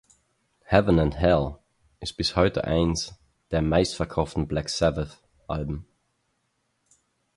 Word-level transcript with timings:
Heaven 0.63 0.97
and 0.97 1.13
Hell 1.15 1.59
ist 1.99 2.17
bis 2.17 2.35
heute 2.35 2.63
eines 2.63 3.13
der 3.51 3.61
meistverkauften 3.61 4.47
Black 4.47 4.67
Sabbath-Alben. 4.69 5.85